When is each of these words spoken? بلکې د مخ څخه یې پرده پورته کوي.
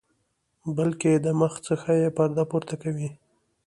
بلکې 0.77 1.11
د 1.25 1.27
مخ 1.39 1.53
څخه 1.67 1.89
یې 2.01 2.07
پرده 2.17 2.43
پورته 2.51 2.75
کوي. 2.83 3.09